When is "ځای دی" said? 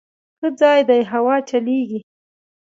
0.59-1.01